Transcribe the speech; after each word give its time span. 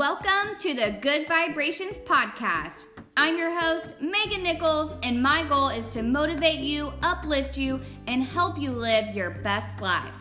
Welcome 0.00 0.56
to 0.60 0.72
the 0.72 0.96
Good 1.02 1.28
Vibrations 1.28 1.98
Podcast. 1.98 2.86
I'm 3.18 3.36
your 3.36 3.50
host, 3.50 4.00
Megan 4.00 4.42
Nichols, 4.42 4.94
and 5.02 5.22
my 5.22 5.46
goal 5.46 5.68
is 5.68 5.90
to 5.90 6.02
motivate 6.02 6.60
you, 6.60 6.90
uplift 7.02 7.58
you, 7.58 7.78
and 8.06 8.22
help 8.22 8.58
you 8.58 8.70
live 8.70 9.14
your 9.14 9.28
best 9.28 9.82
life. 9.82 10.14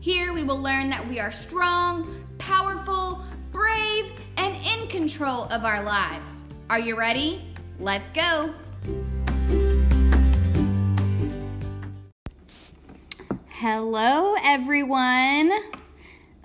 Here 0.00 0.32
we 0.32 0.44
will 0.44 0.56
learn 0.56 0.88
that 0.88 1.06
we 1.06 1.20
are 1.20 1.30
strong, 1.30 2.24
powerful, 2.38 3.22
brave, 3.52 4.06
and 4.38 4.56
in 4.64 4.88
control 4.88 5.44
of 5.50 5.62
our 5.62 5.82
lives. 5.82 6.44
Are 6.70 6.80
you 6.80 6.96
ready? 6.96 7.54
Let's 7.78 8.08
go. 8.08 8.54
Hello, 13.48 14.36
everyone. 14.42 15.52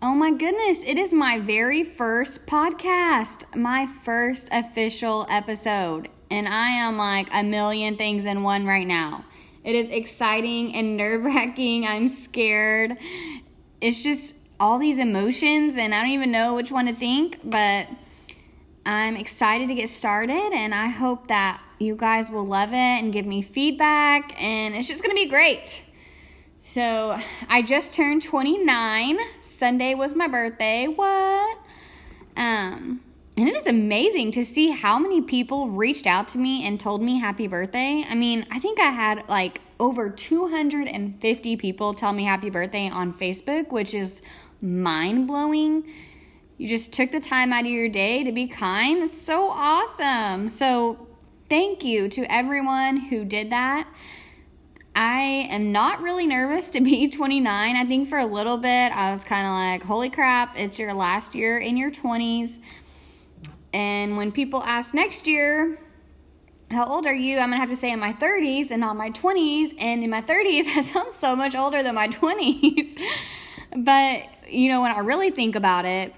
Oh 0.06 0.14
my 0.14 0.32
goodness, 0.32 0.84
it 0.84 0.98
is 0.98 1.14
my 1.14 1.40
very 1.40 1.82
first 1.86 2.46
podcast, 2.46 3.56
my 3.56 3.88
first 4.04 4.50
official 4.52 5.26
episode. 5.30 6.10
And 6.30 6.46
I 6.46 6.72
am 6.72 6.98
like 6.98 7.30
a 7.32 7.42
million 7.42 7.96
things 7.96 8.26
in 8.26 8.44
one 8.44 8.66
right 8.66 8.86
now. 8.86 9.24
It 9.64 9.76
is 9.76 9.88
exciting 9.88 10.76
and 10.76 10.98
nerve 10.98 11.24
wracking. 11.24 11.88
I'm 11.88 12.10
scared. 12.10 12.98
It's 13.80 14.04
just 14.04 14.36
all 14.60 14.78
these 14.78 15.00
emotions, 15.00 15.78
and 15.78 15.96
I 15.96 16.02
don't 16.02 16.10
even 16.12 16.34
know 16.34 16.54
which 16.54 16.70
one 16.70 16.88
to 16.88 16.94
think, 16.94 17.40
but 17.42 17.88
I'm 18.86 19.16
excited 19.16 19.70
to 19.70 19.74
get 19.74 19.88
started. 19.88 20.52
And 20.52 20.76
I 20.76 20.88
hope 20.88 21.30
that 21.30 21.62
you 21.80 21.96
guys 21.96 22.30
will 22.30 22.46
love 22.46 22.74
it 22.74 22.76
and 22.76 23.14
give 23.14 23.26
me 23.26 23.42
feedback. 23.42 24.34
And 24.44 24.76
it's 24.76 24.90
just 24.90 25.02
going 25.02 25.16
to 25.16 25.24
be 25.24 25.30
great. 25.30 25.82
So 26.66 27.18
I 27.50 27.62
just 27.62 27.94
turned 27.94 28.24
29. 28.24 29.18
Sunday 29.42 29.96
was 29.96 30.16
my 30.16 30.28
birthday. 30.28 30.88
What? 30.88 31.58
Um, 32.36 33.02
and 33.36 33.50
it 33.50 33.56
is 33.56 33.68
amazing 33.68 34.32
to 34.32 34.46
see 34.46 34.70
how 34.70 34.98
many 34.98 35.22
people 35.22 35.70
reached 35.70 36.08
out 36.08 36.28
to 36.30 36.38
me 36.38 36.66
and 36.66 36.80
told 36.80 37.02
me 37.02 37.20
happy 37.20 37.48
birthday. 37.48 38.06
I 38.08 38.16
mean, 38.16 38.46
I 38.50 38.60
think 38.60 38.80
I 38.80 38.92
had 38.92 39.28
like 39.28 39.62
over 39.80 40.10
250 40.10 41.58
people 41.58 41.94
tell 41.94 42.14
me 42.14 42.24
happy 42.24 42.50
birthday 42.50 42.90
on 42.90 43.14
Facebook, 43.14 43.72
which 43.72 43.94
is 43.94 44.22
mind 44.62 45.28
blowing. 45.28 45.84
You 46.58 46.68
just 46.68 46.94
took 46.94 47.12
the 47.12 47.20
time 47.20 47.52
out 47.52 47.66
of 47.66 47.72
your 47.72 47.90
day 47.90 48.24
to 48.24 48.32
be 48.32 48.48
kind. 48.48 49.04
It's 49.04 49.22
so 49.22 49.50
awesome. 49.50 50.50
So, 50.50 51.08
thank 51.50 51.84
you 51.84 52.08
to 52.10 52.32
everyone 52.32 52.98
who 52.98 53.26
did 53.26 53.52
that. 53.52 53.88
I 54.96 55.48
am 55.50 55.72
not 55.72 56.02
really 56.02 56.28
nervous 56.28 56.70
to 56.70 56.82
be 56.82 57.08
29. 57.12 57.76
I 57.76 57.86
think 57.86 58.10
for 58.10 58.20
a 58.20 58.26
little 58.26 58.58
bit 58.58 58.92
I 58.92 59.12
was 59.12 59.24
kind 59.24 59.46
of 59.46 59.52
like, 59.54 59.88
holy 59.88 60.10
crap, 60.10 60.58
it's 60.58 60.78
your 60.78 60.94
last 60.94 61.36
year 61.36 61.58
in 61.58 61.78
your 61.78 61.92
20s. 61.92 62.60
And 63.74 64.18
when 64.18 64.32
people 64.32 64.62
ask 64.64 64.94
next 64.94 65.26
year, 65.26 65.80
how 66.70 66.86
old 66.86 67.06
are 67.06 67.14
you? 67.14 67.40
I'm 67.40 67.52
to 67.52 67.58
have 67.58 67.70
to 67.70 67.76
say 67.76 67.92
in 67.92 68.00
my 68.00 68.14
30s 68.14 68.72
and 68.72 68.82
not 68.82 68.96
my 68.96 69.10
20s. 69.12 69.76
And 69.80 70.04
in 70.04 70.10
my 70.10 70.22
30s, 70.22 70.66
I 70.76 70.82
sound 70.82 71.14
so 71.14 71.36
much 71.36 71.56
older 71.56 71.82
than 71.82 71.96
my 71.96 72.08
20s. 72.10 72.98
but, 73.78 74.24
you 74.48 74.70
know, 74.70 74.82
when 74.82 74.92
I 74.92 75.00
really 75.00 75.32
think 75.32 75.56
about 75.56 75.86
it, 75.86 76.14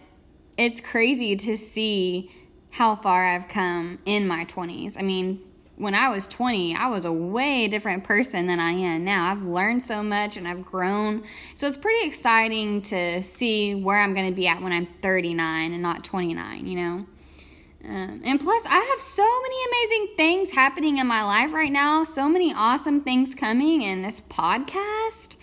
it's 0.58 0.80
crazy 0.80 1.36
to 1.36 1.58
see 1.58 2.32
how 2.72 2.96
far 2.96 3.26
I've 3.26 3.48
come 3.48 4.00
in 4.06 4.28
my 4.28 4.46
20s. 4.46 4.98
I 5.00 5.02
mean, 5.02 5.42
when 5.78 5.94
I 5.94 6.10
was 6.10 6.26
20, 6.28 6.76
I 6.76 6.88
was 6.88 7.04
a 7.04 7.12
way 7.12 7.68
different 7.68 8.04
person 8.04 8.48
than 8.48 8.60
I 8.60 8.72
am 8.72 9.04
now. 9.04 9.32
I've 9.32 9.44
learned 9.44 9.84
so 9.84 10.02
much 10.02 10.38
and 10.38 10.48
I've 10.48 10.66
grown. 10.66 11.24
So 11.54 11.68
it's 11.68 11.78
pretty 11.78 12.08
exciting 12.08 12.82
to 12.84 13.22
see 13.24 13.76
where 13.76 14.00
I'm 14.00 14.14
going 14.14 14.30
to 14.30 14.36
be 14.36 14.48
at 14.48 14.62
when 14.62 14.72
I'm 14.72 14.88
39 15.02 15.74
and 15.74 15.82
not 15.82 16.04
29, 16.04 16.66
you 16.66 16.76
know? 16.76 17.06
Um, 17.84 18.22
and 18.24 18.40
plus, 18.40 18.64
I 18.66 18.80
have 18.80 19.02
so 19.02 19.24
many 19.42 19.56
amazing 19.68 20.16
things 20.18 20.52
happening 20.52 20.98
in 20.98 21.06
my 21.06 21.24
life 21.24 21.54
right 21.54 21.72
now, 21.72 22.04
so 22.04 22.28
many 22.28 22.54
awesome 22.54 23.02
things 23.02 23.36
coming 23.36 23.82
in 23.82 24.02
this 24.02 24.22
podcast. 24.22 25.36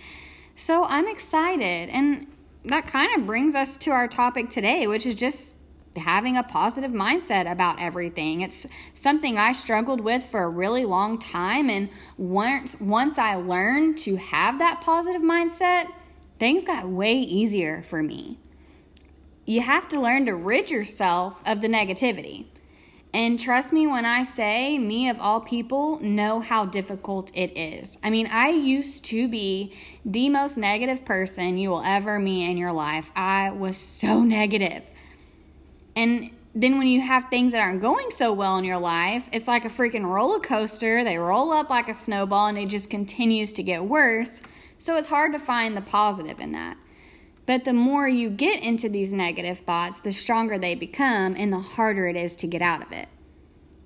So 0.57 0.85
I'm 0.85 1.07
excited. 1.07 1.89
And 1.91 2.27
that 2.65 2.87
kind 2.87 3.17
of 3.17 3.27
brings 3.27 3.55
us 3.55 3.77
to 3.79 3.91
our 3.91 4.09
topic 4.09 4.51
today, 4.51 4.87
which 4.87 5.07
is 5.07 5.15
just 5.15 5.52
having 5.97 6.37
a 6.37 6.43
positive 6.43 6.91
mindset 6.91 7.51
about 7.51 7.81
everything. 7.81 8.41
It's 8.41 8.67
something 8.95 9.39
I 9.39 9.53
struggled 9.53 10.01
with 10.01 10.25
for 10.25 10.43
a 10.43 10.49
really 10.49 10.85
long 10.85 11.19
time 11.19 11.69
and 11.69 11.91
once 12.17 12.81
once 12.81 13.19
I 13.19 13.35
learned 13.35 13.99
to 13.99 14.17
have 14.17 14.59
that 14.59 14.81
positive 14.81 15.23
mindset, 15.23 15.89
things 16.39 16.65
got 16.65 16.89
way 16.89 17.15
easier 17.15 17.85
for 17.89 18.03
me. 18.03 18.39
You 19.45 19.61
have 19.61 19.89
to 19.91 20.01
learn 20.01 20.27
to 20.27 20.35
rid 20.35 20.71
yourself 20.71 21.41
of 21.45 21.61
the 21.61 21.69
negativity. 21.69 22.47
And 23.15 23.39
trust 23.39 23.75
me 23.75 23.87
when 23.87 24.07
I 24.07 24.23
say, 24.23 24.79
me 24.79 25.11
of 25.11 25.19
all 25.19 25.41
people 25.41 26.01
know 26.01 26.41
how 26.41 26.65
difficult 26.65 27.31
it 27.35 27.57
is. 27.59 27.99
I 28.03 28.09
mean, 28.09 28.27
I 28.29 28.49
used 28.49 29.05
to 29.07 29.29
be 29.29 29.75
the 30.05 30.31
most 30.31 30.57
negative 30.57 31.05
person 31.05 31.59
you 31.59 31.69
will 31.69 31.83
ever 31.85 32.19
meet 32.19 32.49
in 32.49 32.57
your 32.57 32.73
life. 32.73 33.11
I 33.15 33.51
was 33.51 33.77
so 33.77 34.23
negative. 34.25 34.83
And 35.95 36.31
then 36.55 36.79
when 36.79 36.87
you 36.87 37.01
have 37.01 37.29
things 37.29 37.53
that 37.53 37.61
aren't 37.61 37.81
going 37.81 38.11
so 38.11 38.33
well 38.33 38.59
in 38.59 38.65
your 38.65 38.79
life, 38.79 39.25
it's 39.33 39.49
like 39.49 39.65
a 39.65 39.71
freaking 39.71 40.05
roller 40.05 40.41
coaster. 40.41 41.03
They 41.03 41.17
roll 41.17 41.53
up 41.53 41.71
like 41.71 41.89
a 41.89 41.95
snowball 41.95 42.47
and 42.47 42.59
it 42.59 42.67
just 42.67 42.91
continues 42.91 43.53
to 43.55 43.63
get 43.63 43.85
worse. 43.85 44.41
So 44.79 44.97
it's 44.97 45.09
hard 45.09 45.33
to 45.33 45.39
find 45.39 45.77
the 45.77 45.81
positive 45.81 46.41
in 46.41 46.53
that. 46.53 46.77
But 47.47 47.65
the 47.65 47.73
more 47.73 48.07
you 48.07 48.31
get 48.31 48.63
into 48.63 48.89
these 48.89 49.13
negative 49.13 49.61
thoughts, 49.61 50.01
the 50.01 50.13
stronger 50.13 50.59
they 50.59 50.75
become 50.75 51.35
and 51.37 51.53
the 51.53 51.59
harder 51.59 52.07
it 52.07 52.17
is 52.17 52.37
to 52.37 52.47
get 52.47 52.63
out 52.63 52.83
of 52.83 52.93
it. 52.93 53.09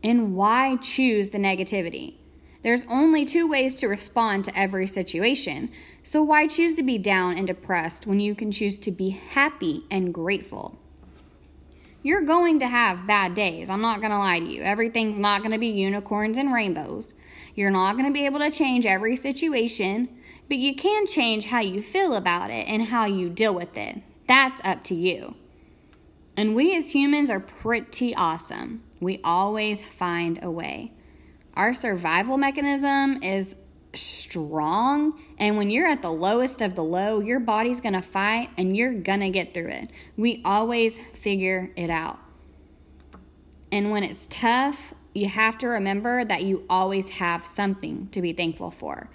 And 0.03 0.37
why 0.37 0.77
choose 0.77 1.31
the 1.31 1.39
negativity? 1.39 2.15
There's 2.63 2.85
only 2.89 3.25
two 3.25 3.47
ways 3.47 3.75
to 3.77 3.87
respond 3.87 4.45
to 4.45 4.59
every 4.59 4.87
situation. 4.87 5.71
So 6.03 6.23
why 6.23 6.49
choose 6.49 6.75
to 6.77 6.83
be 6.83 6.99
down 6.99 7.37
and 7.37 7.47
depressed 7.47 8.07
when 8.07 8.21
you 8.21 8.35
can 8.35 8.51
choose 8.51 8.79
to 8.81 8.91
be 8.91 9.11
happy 9.11 9.85
and 9.91 10.13
grateful? 10.13 10.79
You're 12.07 12.23
going 12.23 12.61
to 12.61 12.69
have 12.69 13.09
bad 13.09 13.35
days. 13.35 13.69
I'm 13.69 13.81
not 13.81 13.99
going 13.99 14.13
to 14.13 14.19
lie 14.19 14.39
to 14.39 14.47
you. 14.47 14.63
Everything's 14.63 15.19
not 15.19 15.41
going 15.41 15.51
to 15.51 15.59
be 15.59 15.67
unicorns 15.67 16.39
and 16.39 16.53
rainbows. 16.53 17.15
You're 17.57 17.73
not 17.73 17.95
going 17.95 18.07
to 18.07 18.13
be 18.13 18.27
able 18.27 18.39
to 18.39 18.51
change 18.53 18.87
every 18.87 19.17
situation, 19.17 20.17
but 20.47 20.59
you 20.59 20.77
can 20.77 21.09
change 21.09 21.47
how 21.47 21.59
you 21.59 21.83
feel 21.83 22.15
about 22.15 22.51
it 22.53 22.69
and 22.69 22.85
how 22.85 23.07
you 23.07 23.29
deal 23.29 23.57
with 23.57 23.77
it. 23.77 24.03
That's 24.29 24.61
up 24.63 24.85
to 24.85 24.95
you. 24.95 25.35
And 26.37 26.55
we 26.55 26.77
as 26.77 26.95
humans 26.95 27.29
are 27.29 27.41
pretty 27.41 28.15
awesome. 28.15 28.85
We 29.01 29.21
always 29.25 29.83
find 29.83 30.39
a 30.45 30.49
way. 30.49 30.93
Our 31.55 31.75
survival 31.75 32.37
mechanism 32.37 33.21
is 33.21 33.57
strong. 33.97 35.21
And 35.39 35.57
when 35.57 35.71
you're 35.71 35.87
at 35.87 36.03
the 36.03 36.13
lowest 36.13 36.61
of 36.61 36.75
the 36.75 36.85
low, 36.85 37.21
your 37.21 37.41
body's 37.41 37.81
going 37.81 37.95
to 37.95 38.03
fight 38.03 38.51
and 38.57 38.77
you're 38.77 38.95
going 38.95 39.21
to 39.21 39.31
get 39.31 39.55
through 39.55 39.69
it. 39.69 39.91
We 40.17 40.43
always 40.45 40.99
figure 41.21 41.71
it 41.77 41.91
out. 41.91 42.19
And 43.73 43.91
when 43.91 44.03
it's 44.03 44.27
tough, 44.31 44.79
you 45.15 45.29
have 45.29 45.59
to 45.59 45.67
remember 45.67 46.25
that 46.25 46.45
you 46.45 46.65
always 46.69 47.09
have 47.09 47.47
something 47.47 48.09
to 48.13 48.21
be 48.21 48.33
thankful 48.33 48.71
for. 48.71 49.09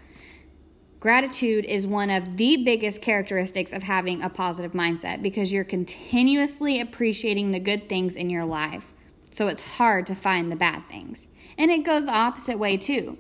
Gratitude 1.00 1.66
is 1.66 1.88
one 1.88 2.12
of 2.12 2.38
the 2.38 2.58
biggest 2.58 3.02
characteristics 3.02 3.72
of 3.72 3.84
having 3.84 4.22
a 4.22 4.30
positive 4.30 4.74
mindset 4.74 5.22
because 5.24 5.52
you're 5.52 5.64
continuously 5.64 6.80
appreciating 6.80 7.52
the 7.52 7.60
good 7.60 7.90
things 7.90 8.16
in 8.16 8.30
your 8.30 8.46
life. 8.46 8.86
So 9.32 9.48
it's 9.48 9.62
hard 9.62 10.06
to 10.08 10.16
find 10.16 10.52
the 10.52 10.56
bad 10.56 10.84
things. 10.88 11.28
And 11.58 11.72
it 11.72 11.84
goes 11.84 12.06
the 12.06 12.12
opposite 12.12 12.60
way 12.60 12.78
too. 12.78 13.18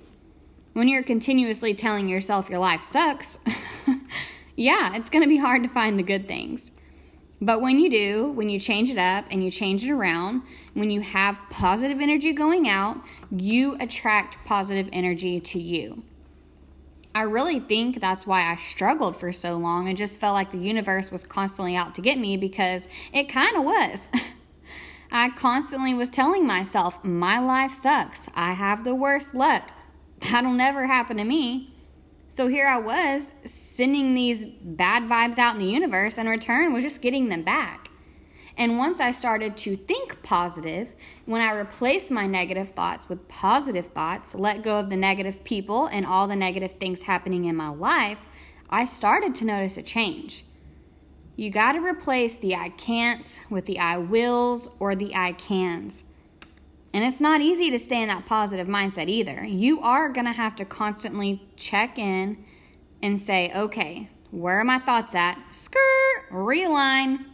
When 0.73 0.87
you're 0.87 1.03
continuously 1.03 1.73
telling 1.73 2.07
yourself 2.07 2.49
your 2.49 2.59
life 2.59 2.81
sucks, 2.81 3.39
yeah, 4.55 4.95
it's 4.95 5.09
going 5.09 5.23
to 5.23 5.27
be 5.27 5.37
hard 5.37 5.63
to 5.63 5.69
find 5.69 5.99
the 5.99 6.03
good 6.03 6.27
things. 6.27 6.71
But 7.41 7.59
when 7.59 7.79
you 7.79 7.89
do, 7.89 8.31
when 8.31 8.49
you 8.49 8.59
change 8.59 8.89
it 8.89 8.97
up 8.97 9.25
and 9.31 9.43
you 9.43 9.51
change 9.51 9.83
it 9.83 9.91
around, 9.91 10.43
when 10.73 10.91
you 10.91 11.01
have 11.01 11.37
positive 11.49 11.99
energy 11.99 12.31
going 12.33 12.69
out, 12.69 13.01
you 13.31 13.75
attract 13.79 14.45
positive 14.45 14.87
energy 14.93 15.39
to 15.41 15.59
you. 15.59 16.03
I 17.13 17.23
really 17.23 17.59
think 17.59 17.99
that's 17.99 18.25
why 18.25 18.49
I 18.49 18.55
struggled 18.55 19.17
for 19.17 19.33
so 19.33 19.57
long 19.57 19.89
and 19.89 19.97
just 19.97 20.19
felt 20.19 20.35
like 20.35 20.51
the 20.51 20.57
universe 20.57 21.11
was 21.11 21.25
constantly 21.25 21.75
out 21.75 21.95
to 21.95 22.01
get 22.01 22.17
me 22.17 22.37
because 22.37 22.87
it 23.11 23.27
kind 23.27 23.57
of 23.57 23.63
was. 23.63 24.07
I 25.11 25.31
constantly 25.31 25.93
was 25.93 26.09
telling 26.09 26.47
myself, 26.47 27.03
my 27.03 27.39
life 27.39 27.73
sucks. 27.73 28.29
I 28.33 28.53
have 28.53 28.85
the 28.85 28.95
worst 28.95 29.35
luck. 29.35 29.71
That'll 30.21 30.53
never 30.53 30.87
happen 30.87 31.17
to 31.17 31.23
me. 31.23 31.73
So 32.29 32.47
here 32.47 32.67
I 32.67 32.79
was 32.79 33.31
sending 33.43 34.13
these 34.13 34.45
bad 34.45 35.03
vibes 35.03 35.37
out 35.37 35.55
in 35.55 35.61
the 35.61 35.71
universe, 35.71 36.17
and 36.17 36.27
in 36.27 36.31
return 36.31 36.73
was 36.73 36.83
just 36.83 37.01
getting 37.01 37.29
them 37.29 37.43
back. 37.43 37.89
And 38.57 38.77
once 38.77 38.99
I 38.99 39.11
started 39.11 39.57
to 39.57 39.75
think 39.75 40.21
positive, 40.23 40.89
when 41.25 41.41
I 41.41 41.51
replaced 41.51 42.11
my 42.11 42.27
negative 42.27 42.69
thoughts 42.69 43.09
with 43.09 43.27
positive 43.27 43.87
thoughts, 43.87 44.35
let 44.35 44.63
go 44.63 44.79
of 44.79 44.89
the 44.89 44.95
negative 44.95 45.43
people 45.43 45.87
and 45.87 46.05
all 46.05 46.27
the 46.27 46.35
negative 46.35 46.73
things 46.73 47.03
happening 47.03 47.45
in 47.45 47.55
my 47.55 47.69
life, 47.69 48.19
I 48.69 48.85
started 48.85 49.35
to 49.35 49.45
notice 49.45 49.77
a 49.77 49.81
change. 49.81 50.45
You 51.35 51.49
got 51.49 51.73
to 51.73 51.79
replace 51.79 52.35
the 52.35 52.55
I 52.55 52.69
can'ts 52.69 53.39
with 53.49 53.65
the 53.65 53.79
I 53.79 53.97
wills 53.97 54.69
or 54.79 54.95
the 54.95 55.15
I 55.15 55.33
cans. 55.33 56.03
And 56.93 57.03
it's 57.05 57.21
not 57.21 57.41
easy 57.41 57.71
to 57.71 57.79
stay 57.79 58.01
in 58.01 58.09
that 58.09 58.25
positive 58.25 58.67
mindset 58.67 59.07
either. 59.07 59.43
You 59.45 59.79
are 59.81 60.09
going 60.09 60.25
to 60.25 60.33
have 60.33 60.55
to 60.57 60.65
constantly 60.65 61.41
check 61.55 61.97
in 61.97 62.43
and 63.01 63.19
say, 63.19 63.51
okay, 63.55 64.09
where 64.31 64.59
are 64.59 64.65
my 64.65 64.79
thoughts 64.79 65.15
at? 65.15 65.37
Skirt, 65.51 66.31
realign. 66.31 67.25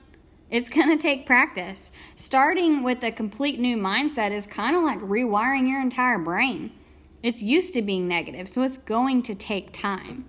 It's 0.50 0.70
going 0.70 0.90
to 0.90 1.02
take 1.02 1.26
practice. 1.26 1.92
Starting 2.16 2.84
with 2.84 3.04
a 3.04 3.12
complete 3.12 3.60
new 3.60 3.78
mindset 3.78 4.32
is 4.32 4.48
kind 4.48 4.76
of 4.76 4.84
like 4.84 5.00
rewiring 5.00 5.68
your 5.68 5.82
entire 5.82 6.20
brain. 6.20 6.72
It's 7.24 7.42
used 7.42 7.74
to 7.74 7.82
being 7.82 8.08
negative, 8.08 8.48
so 8.48 8.62
it's 8.62 8.78
going 8.78 9.24
to 9.24 9.36
take 9.36 9.74
time. 9.74 10.26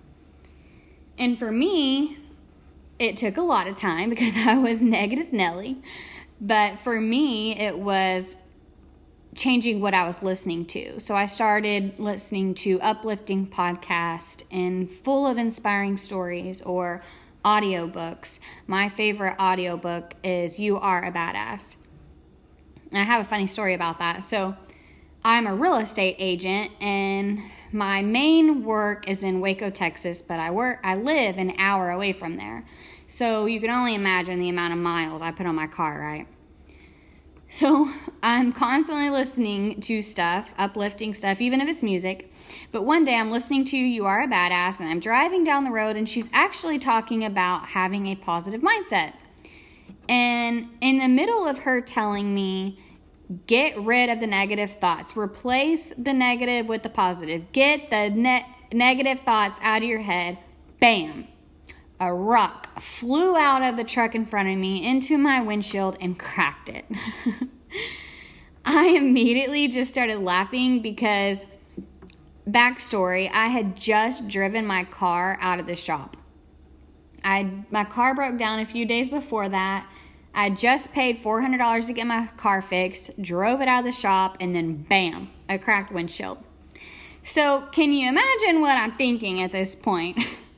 And 1.17 1.37
for 1.37 1.51
me, 1.51 2.17
it 2.97 3.15
took 3.15 3.37
a 3.37 3.41
lot 3.41 3.67
of 3.67 3.77
time 3.77 4.09
because 4.11 4.35
I 4.35 4.57
was 4.57 4.81
negative 4.81 5.31
Nelly. 5.31 5.81
But 6.41 6.79
for 6.83 6.99
me, 6.99 7.57
it 7.57 7.77
was 7.77 8.35
changing 9.39 9.79
what 9.79 9.93
I 9.93 10.05
was 10.05 10.21
listening 10.21 10.65
to. 10.65 10.99
So 10.99 11.15
I 11.15 11.25
started 11.25 11.97
listening 11.97 12.53
to 12.55 12.79
uplifting 12.81 13.47
podcasts 13.47 14.43
and 14.51 14.91
full 14.91 15.25
of 15.25 15.37
inspiring 15.37 15.95
stories 15.95 16.61
or 16.61 17.01
audiobooks. 17.45 18.39
My 18.67 18.89
favorite 18.89 19.37
audiobook 19.39 20.13
is 20.25 20.59
You 20.59 20.77
Are 20.77 21.03
a 21.03 21.11
Badass. 21.11 21.77
And 22.91 22.99
I 22.99 23.03
have 23.03 23.21
a 23.21 23.29
funny 23.29 23.47
story 23.47 23.73
about 23.73 23.99
that. 23.99 24.25
So 24.25 24.57
I'm 25.23 25.47
a 25.47 25.55
real 25.55 25.77
estate 25.77 26.17
agent 26.19 26.71
and 26.81 27.41
my 27.71 28.01
main 28.01 28.65
work 28.65 29.07
is 29.07 29.23
in 29.23 29.39
Waco, 29.39 29.69
Texas, 29.69 30.21
but 30.21 30.39
I 30.39 30.51
work 30.51 30.79
I 30.83 30.95
live 30.95 31.37
an 31.37 31.53
hour 31.57 31.91
away 31.91 32.11
from 32.11 32.35
there. 32.35 32.65
So 33.07 33.45
you 33.45 33.61
can 33.61 33.69
only 33.69 33.95
imagine 33.95 34.39
the 34.39 34.49
amount 34.49 34.73
of 34.73 34.79
miles 34.79 35.21
I 35.21 35.31
put 35.31 35.45
on 35.45 35.55
my 35.55 35.67
car, 35.67 35.97
right? 35.97 36.27
So 37.53 37.89
I'm 38.21 38.53
constantly 38.53 39.09
listening 39.09 39.81
to 39.81 40.01
stuff, 40.01 40.47
uplifting 40.57 41.13
stuff, 41.13 41.41
even 41.41 41.61
if 41.61 41.67
it's 41.67 41.83
music. 41.83 42.31
But 42.71 42.83
one 42.83 43.05
day 43.05 43.15
I'm 43.15 43.31
listening 43.31 43.65
to 43.65 43.77
You 43.77 44.05
Are 44.05 44.21
a 44.21 44.27
Badass, 44.27 44.79
and 44.79 44.87
I'm 44.87 44.99
driving 44.99 45.43
down 45.43 45.63
the 45.63 45.71
road, 45.71 45.95
and 45.95 46.07
she's 46.07 46.29
actually 46.31 46.79
talking 46.79 47.25
about 47.25 47.67
having 47.67 48.07
a 48.07 48.15
positive 48.15 48.61
mindset. 48.61 49.13
And 50.07 50.69
in 50.81 50.99
the 50.99 51.07
middle 51.07 51.47
of 51.47 51.59
her 51.59 51.81
telling 51.81 52.33
me, 52.33 52.79
get 53.45 53.77
rid 53.79 54.09
of 54.09 54.19
the 54.19 54.27
negative 54.27 54.77
thoughts, 54.79 55.15
replace 55.15 55.93
the 55.97 56.13
negative 56.13 56.67
with 56.67 56.83
the 56.83 56.89
positive, 56.89 57.51
get 57.51 57.89
the 57.89 58.09
ne- 58.09 58.45
negative 58.71 59.19
thoughts 59.23 59.59
out 59.61 59.83
of 59.83 59.87
your 59.87 60.01
head, 60.01 60.39
bam, 60.79 61.27
a 61.99 62.13
rock 62.13 62.81
flew 62.81 63.35
out 63.35 63.61
of 63.61 63.75
the 63.77 63.83
truck 63.83 64.15
in 64.15 64.25
front 64.25 64.49
of 64.49 64.57
me 64.57 64.87
into 64.87 65.17
my 65.17 65.41
windshield 65.41 65.97
and 65.99 66.17
cracked 66.17 66.69
it. 66.69 66.85
I 68.65 68.87
immediately 68.89 69.67
just 69.67 69.91
started 69.91 70.19
laughing 70.19 70.81
because, 70.81 71.45
backstory, 72.47 73.29
I 73.31 73.47
had 73.47 73.75
just 73.75 74.27
driven 74.27 74.65
my 74.65 74.83
car 74.85 75.37
out 75.41 75.59
of 75.59 75.67
the 75.67 75.75
shop. 75.75 76.15
I 77.23 77.51
my 77.69 77.83
car 77.83 78.15
broke 78.15 78.37
down 78.39 78.59
a 78.59 78.65
few 78.65 78.85
days 78.85 79.09
before 79.09 79.49
that. 79.49 79.89
I 80.33 80.51
just 80.51 80.93
paid 80.93 81.23
$400 81.23 81.87
to 81.87 81.93
get 81.93 82.05
my 82.05 82.27
car 82.37 82.61
fixed, 82.61 83.21
drove 83.21 83.61
it 83.61 83.67
out 83.67 83.79
of 83.79 83.85
the 83.85 83.91
shop, 83.91 84.37
and 84.39 84.55
then 84.55 84.83
bam, 84.83 85.31
a 85.49 85.57
cracked 85.57 85.91
windshield. 85.91 86.37
So, 87.23 87.67
can 87.71 87.91
you 87.91 88.07
imagine 88.07 88.61
what 88.61 88.77
I'm 88.77 88.93
thinking 88.93 89.41
at 89.41 89.51
this 89.51 89.75
point? 89.75 90.17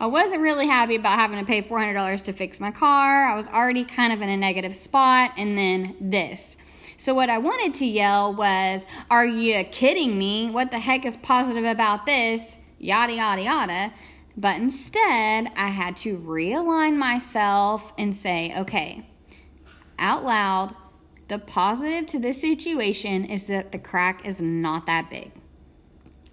I 0.00 0.06
wasn't 0.06 0.40
really 0.40 0.66
happy 0.66 0.96
about 0.96 1.18
having 1.18 1.38
to 1.38 1.44
pay 1.44 1.60
$400 1.62 2.22
to 2.22 2.32
fix 2.32 2.58
my 2.58 2.70
car. 2.70 3.26
I 3.26 3.36
was 3.36 3.46
already 3.48 3.84
kind 3.84 4.14
of 4.14 4.22
in 4.22 4.30
a 4.30 4.36
negative 4.36 4.74
spot, 4.74 5.32
and 5.36 5.58
then 5.58 5.94
this. 6.00 6.56
So, 6.96 7.12
what 7.12 7.28
I 7.28 7.36
wanted 7.36 7.74
to 7.80 7.86
yell 7.86 8.34
was, 8.34 8.86
Are 9.10 9.26
you 9.26 9.62
kidding 9.64 10.18
me? 10.18 10.50
What 10.50 10.70
the 10.70 10.78
heck 10.78 11.04
is 11.04 11.18
positive 11.18 11.66
about 11.66 12.06
this? 12.06 12.56
Yada, 12.78 13.12
yada, 13.12 13.42
yada. 13.42 13.92
But 14.38 14.56
instead, 14.56 15.48
I 15.54 15.68
had 15.68 15.98
to 15.98 16.16
realign 16.16 16.96
myself 16.96 17.92
and 17.98 18.16
say, 18.16 18.54
Okay, 18.56 19.06
out 19.98 20.24
loud, 20.24 20.74
the 21.28 21.38
positive 21.38 22.06
to 22.06 22.18
this 22.18 22.40
situation 22.40 23.26
is 23.26 23.44
that 23.44 23.70
the 23.70 23.78
crack 23.78 24.26
is 24.26 24.40
not 24.40 24.86
that 24.86 25.10
big. 25.10 25.30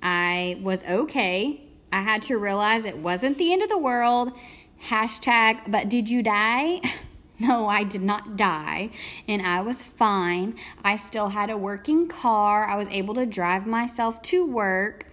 I 0.02 0.58
was 0.64 0.86
okay 0.86 1.67
I 1.92 2.02
had 2.02 2.24
to 2.24 2.38
realize 2.38 2.86
it 2.86 2.98
wasn't 2.98 3.38
the 3.38 3.54
end 3.54 3.62
of 3.62 3.70
the 3.70 3.78
world. 3.78 4.32
Hashtag, 4.84 5.72
but 5.72 5.90
did 5.90 6.10
you 6.10 6.24
die? 6.24 6.82
No, 7.40 7.68
I 7.68 7.84
did 7.84 8.02
not 8.02 8.36
die, 8.36 8.90
and 9.28 9.44
I 9.44 9.62
was 9.62 9.84
fine. 9.84 10.56
I 10.84 10.96
still 10.96 11.30
had 11.30 11.52
a 11.52 11.58
working 11.58 12.08
car. 12.08 12.66
I 12.66 12.76
was 12.76 12.88
able 12.90 13.14
to 13.14 13.28
drive 13.28 13.68
myself 13.68 14.24
to 14.24 14.44
work, 14.44 15.06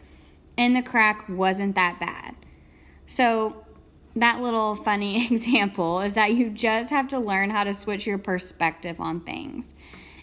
and 0.56 0.74
the 0.74 0.80
crack 0.80 1.28
wasn't 1.28 1.74
that 1.74 2.00
bad. 2.00 2.34
So, 3.06 3.66
that 4.16 4.40
little 4.40 4.74
funny 4.74 5.26
example 5.30 6.00
is 6.00 6.14
that 6.14 6.32
you 6.32 6.48
just 6.48 6.88
have 6.88 7.08
to 7.08 7.18
learn 7.18 7.50
how 7.50 7.64
to 7.64 7.74
switch 7.74 8.06
your 8.06 8.18
perspective 8.18 9.00
on 9.00 9.20
things. 9.20 9.74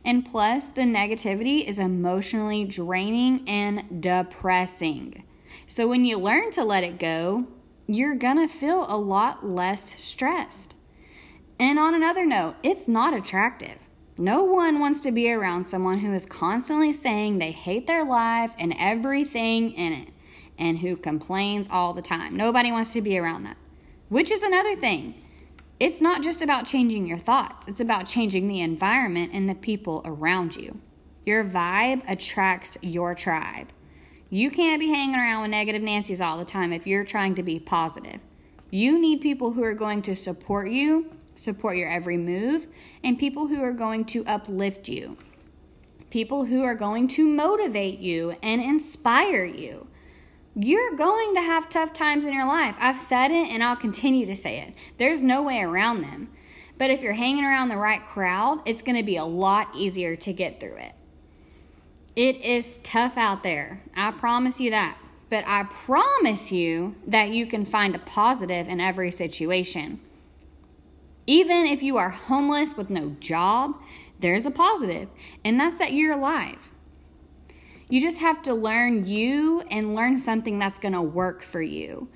And 0.03 0.25
plus, 0.25 0.69
the 0.69 0.81
negativity 0.81 1.63
is 1.63 1.77
emotionally 1.77 2.65
draining 2.65 3.47
and 3.47 4.01
depressing. 4.01 5.23
So 5.73 5.87
when 5.87 6.03
you 6.03 6.17
learn 6.17 6.51
to 6.51 6.65
let 6.65 6.83
it 6.83 6.99
go, 6.99 7.47
you're 7.87 8.15
gonna 8.15 8.49
feel 8.49 8.85
a 8.89 8.97
lot 8.97 9.47
less 9.47 9.95
stressed. 9.97 10.73
And 11.57 11.79
on 11.79 11.95
another 11.95 12.25
note, 12.25 12.55
it's 12.61 12.89
not 12.89 13.13
attractive. 13.13 13.77
No 14.17 14.43
one 14.43 14.81
wants 14.81 14.99
to 14.99 15.13
be 15.13 15.31
around 15.31 15.65
someone 15.65 15.99
who 15.99 16.11
is 16.11 16.25
constantly 16.25 16.91
saying 16.91 17.37
they 17.37 17.53
hate 17.53 17.87
their 17.87 18.03
life 18.03 18.51
and 18.59 18.75
everything 18.77 19.71
in 19.71 19.93
it 19.93 20.09
and 20.59 20.79
who 20.79 20.97
complains 20.97 21.67
all 21.71 21.93
the 21.93 22.01
time. 22.01 22.35
Nobody 22.35 22.73
wants 22.73 22.91
to 22.91 23.01
be 23.01 23.17
around 23.17 23.43
that. 23.43 23.55
Which 24.09 24.29
is 24.29 24.43
another 24.43 24.75
thing. 24.75 25.23
It's 25.79 26.01
not 26.01 26.21
just 26.21 26.41
about 26.41 26.65
changing 26.65 27.05
your 27.05 27.17
thoughts, 27.17 27.69
it's 27.69 27.79
about 27.79 28.09
changing 28.09 28.49
the 28.49 28.59
environment 28.59 29.31
and 29.33 29.47
the 29.47 29.55
people 29.55 30.01
around 30.03 30.53
you. 30.57 30.81
Your 31.25 31.45
vibe 31.45 32.03
attracts 32.09 32.77
your 32.81 33.15
tribe. 33.15 33.69
You 34.33 34.49
can't 34.49 34.79
be 34.79 34.87
hanging 34.87 35.13
around 35.13 35.41
with 35.41 35.51
negative 35.51 35.81
Nancy's 35.81 36.21
all 36.21 36.37
the 36.37 36.45
time 36.45 36.71
if 36.71 36.87
you're 36.87 37.03
trying 37.03 37.35
to 37.35 37.43
be 37.43 37.59
positive. 37.59 38.21
You 38.69 38.97
need 38.97 39.19
people 39.19 39.51
who 39.51 39.61
are 39.61 39.73
going 39.73 40.01
to 40.03 40.15
support 40.15 40.69
you, 40.69 41.11
support 41.35 41.75
your 41.75 41.89
every 41.89 42.17
move, 42.17 42.65
and 43.03 43.19
people 43.19 43.47
who 43.47 43.61
are 43.61 43.73
going 43.73 44.05
to 44.05 44.25
uplift 44.25 44.87
you. 44.87 45.17
People 46.11 46.45
who 46.45 46.63
are 46.63 46.75
going 46.75 47.09
to 47.09 47.27
motivate 47.27 47.99
you 47.99 48.37
and 48.41 48.61
inspire 48.61 49.43
you. 49.43 49.87
You're 50.55 50.95
going 50.95 51.35
to 51.35 51.41
have 51.41 51.67
tough 51.67 51.91
times 51.91 52.25
in 52.25 52.33
your 52.33 52.47
life. 52.47 52.75
I've 52.79 53.01
said 53.01 53.31
it 53.31 53.49
and 53.49 53.61
I'll 53.61 53.75
continue 53.75 54.25
to 54.27 54.35
say 54.37 54.61
it. 54.61 54.73
There's 54.97 55.21
no 55.21 55.43
way 55.43 55.59
around 55.59 56.03
them. 56.03 56.29
But 56.77 56.89
if 56.89 57.01
you're 57.01 57.13
hanging 57.13 57.43
around 57.43 57.67
the 57.67 57.75
right 57.75 58.01
crowd, 58.05 58.61
it's 58.65 58.81
going 58.81 58.97
to 58.97 59.03
be 59.03 59.17
a 59.17 59.25
lot 59.25 59.75
easier 59.75 60.15
to 60.15 60.31
get 60.31 60.61
through 60.61 60.77
it. 60.77 60.93
It 62.15 62.37
is 62.41 62.79
tough 62.83 63.17
out 63.17 63.43
there. 63.43 63.81
I 63.95 64.11
promise 64.11 64.59
you 64.59 64.71
that. 64.71 64.97
But 65.29 65.45
I 65.47 65.63
promise 65.63 66.51
you 66.51 66.95
that 67.07 67.29
you 67.29 67.45
can 67.45 67.65
find 67.65 67.95
a 67.95 67.99
positive 67.99 68.67
in 68.67 68.81
every 68.81 69.11
situation. 69.11 70.01
Even 71.25 71.65
if 71.65 71.81
you 71.81 71.95
are 71.97 72.09
homeless 72.09 72.75
with 72.75 72.89
no 72.89 73.15
job, 73.21 73.75
there's 74.19 74.45
a 74.45 74.51
positive, 74.51 75.07
and 75.45 75.59
that's 75.59 75.77
that 75.77 75.93
you're 75.93 76.13
alive. 76.13 76.57
You 77.87 78.01
just 78.01 78.17
have 78.17 78.41
to 78.43 78.53
learn 78.53 79.05
you 79.05 79.61
and 79.71 79.95
learn 79.95 80.17
something 80.17 80.59
that's 80.59 80.79
going 80.79 80.93
to 80.93 81.01
work 81.01 81.43
for 81.43 81.61
you. 81.61 82.09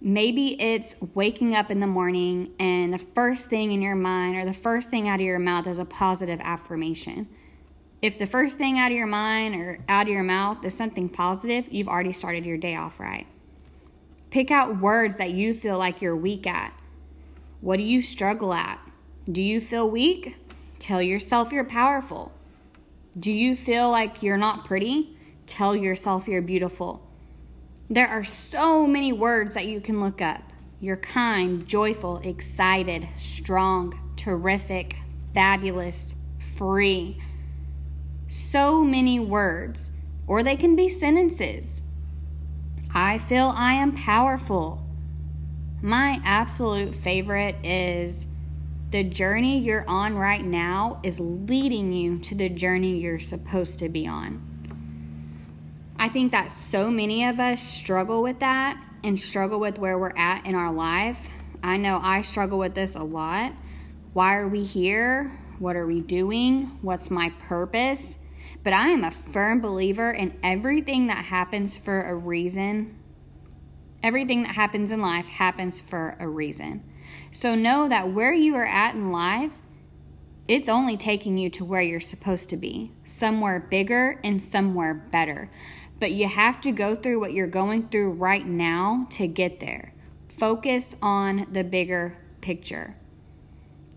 Maybe 0.00 0.60
it's 0.60 0.96
waking 1.14 1.54
up 1.54 1.70
in 1.70 1.78
the 1.78 1.86
morning 1.86 2.52
and 2.58 2.92
the 2.92 2.98
first 2.98 3.48
thing 3.48 3.70
in 3.70 3.82
your 3.82 3.94
mind 3.94 4.36
or 4.36 4.44
the 4.44 4.52
first 4.52 4.90
thing 4.90 5.08
out 5.08 5.20
of 5.20 5.26
your 5.26 5.38
mouth 5.38 5.68
is 5.68 5.78
a 5.78 5.84
positive 5.84 6.40
affirmation. 6.42 7.28
If 8.02 8.18
the 8.18 8.26
first 8.26 8.58
thing 8.58 8.80
out 8.80 8.90
of 8.90 8.98
your 8.98 9.06
mind 9.06 9.54
or 9.54 9.78
out 9.88 10.08
of 10.08 10.12
your 10.12 10.24
mouth 10.24 10.64
is 10.64 10.74
something 10.74 11.08
positive, 11.08 11.66
you've 11.72 11.86
already 11.86 12.12
started 12.12 12.44
your 12.44 12.56
day 12.56 12.74
off 12.74 12.98
right. 12.98 13.28
Pick 14.30 14.50
out 14.50 14.80
words 14.80 15.16
that 15.16 15.30
you 15.30 15.54
feel 15.54 15.78
like 15.78 16.02
you're 16.02 16.16
weak 16.16 16.44
at. 16.44 16.72
What 17.60 17.76
do 17.76 17.84
you 17.84 18.02
struggle 18.02 18.52
at? 18.52 18.80
Do 19.30 19.40
you 19.40 19.60
feel 19.60 19.88
weak? 19.88 20.36
Tell 20.80 21.00
yourself 21.00 21.52
you're 21.52 21.62
powerful. 21.62 22.32
Do 23.16 23.30
you 23.30 23.54
feel 23.54 23.88
like 23.88 24.20
you're 24.20 24.36
not 24.36 24.64
pretty? 24.64 25.16
Tell 25.46 25.76
yourself 25.76 26.26
you're 26.26 26.42
beautiful. 26.42 27.08
There 27.88 28.08
are 28.08 28.24
so 28.24 28.84
many 28.84 29.12
words 29.12 29.54
that 29.54 29.66
you 29.66 29.80
can 29.80 30.00
look 30.00 30.20
up. 30.20 30.42
You're 30.80 30.96
kind, 30.96 31.68
joyful, 31.68 32.18
excited, 32.24 33.06
strong, 33.20 34.12
terrific, 34.16 34.96
fabulous, 35.34 36.16
free 36.56 37.20
so 38.32 38.82
many 38.82 39.20
words, 39.20 39.90
or 40.26 40.42
they 40.42 40.56
can 40.56 40.74
be 40.74 40.88
sentences. 40.88 41.82
I 42.94 43.18
feel 43.18 43.52
I 43.54 43.74
am 43.74 43.94
powerful. 43.94 44.86
My 45.82 46.18
absolute 46.24 46.94
favorite 46.94 47.56
is 47.62 48.26
the 48.90 49.04
journey 49.04 49.58
you're 49.58 49.84
on 49.86 50.16
right 50.16 50.44
now 50.44 51.00
is 51.02 51.20
leading 51.20 51.92
you 51.92 52.20
to 52.20 52.34
the 52.34 52.48
journey 52.48 53.00
you're 53.00 53.18
supposed 53.18 53.78
to 53.80 53.90
be 53.90 54.06
on. 54.06 54.48
I 55.98 56.08
think 56.08 56.32
that 56.32 56.50
so 56.50 56.90
many 56.90 57.26
of 57.26 57.38
us 57.38 57.62
struggle 57.62 58.22
with 58.22 58.40
that 58.40 58.82
and 59.04 59.20
struggle 59.20 59.60
with 59.60 59.78
where 59.78 59.98
we're 59.98 60.16
at 60.16 60.46
in 60.46 60.54
our 60.54 60.72
life. 60.72 61.18
I 61.62 61.76
know 61.76 62.00
I 62.02 62.22
struggle 62.22 62.58
with 62.58 62.74
this 62.74 62.94
a 62.94 63.02
lot. 63.02 63.52
Why 64.14 64.36
are 64.36 64.48
we 64.48 64.64
here? 64.64 65.38
What 65.58 65.76
are 65.76 65.86
we 65.86 66.00
doing? 66.00 66.78
What's 66.80 67.10
my 67.10 67.30
purpose? 67.40 68.16
But 68.62 68.72
I 68.72 68.88
am 68.90 69.02
a 69.02 69.10
firm 69.32 69.60
believer 69.60 70.10
in 70.10 70.38
everything 70.42 71.08
that 71.08 71.24
happens 71.24 71.76
for 71.76 72.02
a 72.02 72.14
reason. 72.14 72.96
Everything 74.02 74.42
that 74.42 74.54
happens 74.54 74.92
in 74.92 75.00
life 75.00 75.26
happens 75.26 75.80
for 75.80 76.16
a 76.20 76.28
reason. 76.28 76.84
So 77.32 77.54
know 77.54 77.88
that 77.88 78.12
where 78.12 78.32
you 78.32 78.54
are 78.56 78.66
at 78.66 78.94
in 78.94 79.10
life, 79.10 79.50
it's 80.48 80.68
only 80.68 80.96
taking 80.96 81.38
you 81.38 81.50
to 81.50 81.64
where 81.64 81.82
you're 81.82 82.00
supposed 82.00 82.50
to 82.50 82.56
be, 82.56 82.92
somewhere 83.04 83.60
bigger 83.60 84.20
and 84.22 84.40
somewhere 84.40 84.94
better. 84.94 85.50
But 85.98 86.12
you 86.12 86.28
have 86.28 86.60
to 86.62 86.72
go 86.72 86.96
through 86.96 87.20
what 87.20 87.32
you're 87.32 87.46
going 87.46 87.88
through 87.88 88.12
right 88.12 88.44
now 88.44 89.06
to 89.10 89.26
get 89.26 89.60
there. 89.60 89.94
Focus 90.38 90.96
on 91.00 91.46
the 91.52 91.62
bigger 91.62 92.18
picture. 92.40 92.96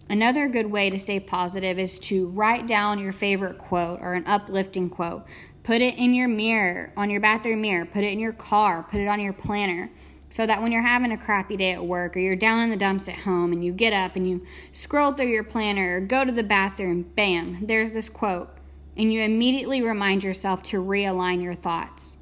Another 0.08 0.48
good 0.48 0.70
way 0.70 0.90
to 0.92 1.00
stay 1.00 1.20
positive 1.20 1.80
is 1.80 1.98
to 2.00 2.28
write 2.28 2.68
down 2.68 3.00
your 3.00 3.14
favorite 3.14 3.58
quote 3.58 4.00
or 4.02 4.14
an 4.14 4.24
uplifting 4.28 4.90
quote. 4.90 5.26
Put 5.64 5.82
it 5.82 5.98
in 5.98 6.14
your 6.14 6.28
mirror, 6.28 6.94
on 6.96 7.10
your 7.10 7.22
bathroom 7.22 7.62
mirror, 7.62 7.86
put 7.86 8.04
it 8.04 8.14
in 8.14 8.20
your 8.20 8.34
car, 8.34 8.84
put 8.84 9.02
it 9.02 9.08
on 9.08 9.20
your 9.20 9.34
planner. 9.34 9.90
So 10.30 10.46
that 10.46 10.62
when 10.62 10.72
you're 10.72 10.82
having 10.82 11.12
a 11.12 11.18
crappy 11.18 11.56
day 11.58 11.72
at 11.72 11.86
work 11.86 12.16
or 12.16 12.20
you're 12.20 12.36
down 12.36 12.64
in 12.64 12.70
the 12.70 12.76
dumps 12.76 13.08
at 13.08 13.16
home 13.16 13.52
and 13.52 13.64
you 13.64 13.72
get 13.72 13.94
up 13.94 14.16
and 14.16 14.30
you 14.30 14.46
scroll 14.74 15.14
through 15.14 15.30
your 15.30 15.44
planner 15.44 15.98
or 15.98 16.02
go 16.02 16.24
to 16.24 16.32
the 16.32 16.44
bathroom, 16.44 17.04
bam, 17.16 17.66
there's 17.66 17.94
this 17.94 18.10
quote. 18.10 18.50
And 18.98 19.12
you 19.12 19.22
immediately 19.22 19.82
remind 19.82 20.24
yourself 20.24 20.62
to 20.64 20.84
realign 20.84 21.42
your 21.42 21.56
thoughts. 21.56 22.18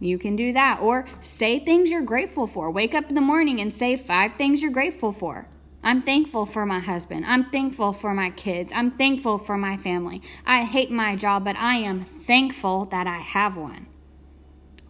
You 0.00 0.18
can 0.18 0.36
do 0.36 0.52
that. 0.52 0.80
Or 0.80 1.06
say 1.20 1.60
things 1.60 1.90
you're 1.90 2.02
grateful 2.02 2.46
for. 2.46 2.70
Wake 2.70 2.94
up 2.94 3.08
in 3.08 3.14
the 3.14 3.20
morning 3.20 3.60
and 3.60 3.72
say 3.72 3.96
five 3.96 4.32
things 4.36 4.60
you're 4.60 4.70
grateful 4.70 5.12
for. 5.12 5.48
I'm 5.86 6.02
thankful 6.02 6.46
for 6.46 6.66
my 6.66 6.80
husband. 6.80 7.24
I'm 7.26 7.44
thankful 7.44 7.92
for 7.92 8.12
my 8.12 8.30
kids. 8.30 8.72
I'm 8.74 8.90
thankful 8.90 9.38
for 9.38 9.56
my 9.56 9.76
family. 9.76 10.20
I 10.44 10.64
hate 10.64 10.90
my 10.90 11.14
job, 11.14 11.44
but 11.44 11.54
I 11.54 11.76
am 11.76 12.00
thankful 12.00 12.86
that 12.86 13.06
I 13.06 13.18
have 13.18 13.56
one. 13.56 13.86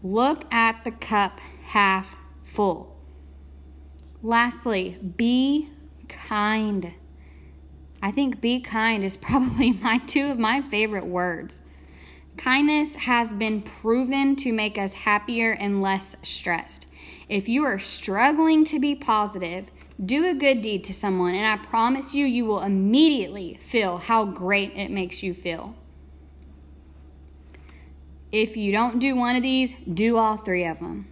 Look 0.03 0.51
at 0.51 0.85
the 0.85 0.93
cup 0.93 1.39
half 1.65 2.17
full. 2.45 2.97
Lastly, 4.23 4.97
be 5.19 5.69
kind. 6.09 6.95
I 8.01 8.11
think 8.11 8.41
be 8.41 8.61
kind 8.61 9.05
is 9.05 9.17
probably 9.19 9.73
my 9.73 9.99
two 9.99 10.31
of 10.31 10.39
my 10.39 10.63
favorite 10.63 11.07
words. 11.07 11.61
Kindness 12.39 12.95
has 12.95 13.35
been 13.35 13.61
proven 13.61 14.35
to 14.37 14.51
make 14.51 14.79
us 14.79 14.95
happier 14.95 15.53
and 15.53 15.83
less 15.83 16.17
stressed. 16.23 16.87
If 17.29 17.51
you 17.51 17.65
are 17.65 17.79
struggling 17.79 18.65
to 18.65 18.79
be 18.79 18.95
positive, 18.95 19.67
do 20.05 20.27
a 20.27 20.35
good 20.35 20.61
deed 20.61 20.85
to 20.85 20.95
someone, 20.95 21.35
and 21.35 21.47
I 21.47 21.65
promise 21.65 22.15
you, 22.15 22.27
you 22.27 22.45
will 22.45 22.61
immediately 22.61 23.59
feel 23.67 23.99
how 23.99 24.25
great 24.25 24.73
it 24.77 24.91
makes 24.91 25.23
you 25.23 25.33
feel. 25.33 25.75
If 28.31 28.57
you 28.57 28.73
don't 28.73 28.99
do 28.99 29.17
one 29.17 29.37
of 29.37 29.43
these, 29.43 29.73
do 29.93 30.19
all 30.19 30.37
three 30.37 30.67
of 30.67 30.81
them. 30.81 31.09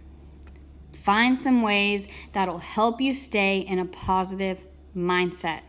Find 1.01 1.39
some 1.39 1.61
ways 1.61 2.07
that'll 2.33 2.59
help 2.59 3.01
you 3.01 3.13
stay 3.13 3.59
in 3.59 3.79
a 3.79 3.85
positive 3.85 4.59
mindset. 4.95 5.61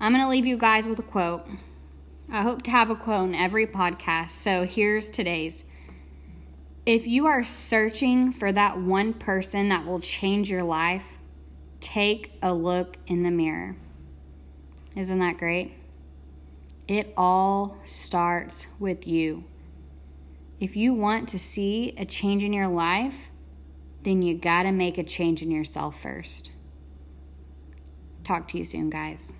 I'm 0.00 0.12
going 0.12 0.22
to 0.22 0.28
leave 0.28 0.46
you 0.46 0.56
guys 0.56 0.86
with 0.86 0.98
a 0.98 1.02
quote. 1.02 1.46
I 2.30 2.42
hope 2.42 2.62
to 2.62 2.70
have 2.70 2.90
a 2.90 2.96
quote 2.96 3.28
in 3.28 3.34
every 3.34 3.66
podcast, 3.66 4.30
so 4.30 4.64
here's 4.64 5.10
today's. 5.10 5.64
If 6.86 7.06
you 7.06 7.26
are 7.26 7.44
searching 7.44 8.32
for 8.32 8.52
that 8.52 8.78
one 8.78 9.14
person 9.14 9.68
that 9.70 9.86
will 9.86 10.00
change 10.00 10.50
your 10.50 10.62
life, 10.62 11.04
Take 11.84 12.32
a 12.42 12.54
look 12.54 12.96
in 13.06 13.24
the 13.24 13.30
mirror. 13.30 13.76
Isn't 14.96 15.18
that 15.18 15.36
great? 15.36 15.74
It 16.88 17.12
all 17.14 17.76
starts 17.84 18.66
with 18.78 19.06
you. 19.06 19.44
If 20.58 20.76
you 20.76 20.94
want 20.94 21.28
to 21.28 21.38
see 21.38 21.94
a 21.98 22.06
change 22.06 22.42
in 22.42 22.54
your 22.54 22.68
life, 22.68 23.14
then 24.02 24.22
you 24.22 24.34
got 24.34 24.62
to 24.62 24.72
make 24.72 24.96
a 24.96 25.04
change 25.04 25.42
in 25.42 25.50
yourself 25.50 26.00
first. 26.00 26.50
Talk 28.24 28.48
to 28.48 28.58
you 28.58 28.64
soon, 28.64 28.88
guys. 28.88 29.34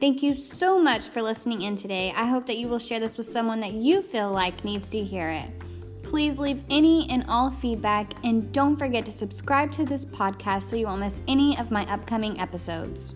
Thank 0.00 0.24
you 0.24 0.34
so 0.34 0.82
much 0.82 1.02
for 1.02 1.22
listening 1.22 1.62
in 1.62 1.76
today. 1.76 2.12
I 2.16 2.26
hope 2.26 2.46
that 2.46 2.58
you 2.58 2.66
will 2.66 2.80
share 2.80 2.98
this 2.98 3.16
with 3.16 3.26
someone 3.26 3.60
that 3.60 3.74
you 3.74 4.02
feel 4.02 4.32
like 4.32 4.64
needs 4.64 4.88
to 4.88 5.04
hear 5.04 5.30
it. 5.30 5.59
Please 6.10 6.38
leave 6.38 6.64
any 6.70 7.08
and 7.08 7.24
all 7.28 7.52
feedback 7.52 8.14
and 8.24 8.52
don't 8.52 8.76
forget 8.76 9.06
to 9.06 9.12
subscribe 9.12 9.70
to 9.70 9.84
this 9.84 10.04
podcast 10.04 10.64
so 10.64 10.74
you 10.74 10.86
won't 10.86 10.98
miss 10.98 11.20
any 11.28 11.56
of 11.56 11.70
my 11.70 11.88
upcoming 11.88 12.40
episodes. 12.40 13.14